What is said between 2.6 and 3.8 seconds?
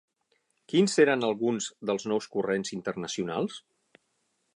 internacionals?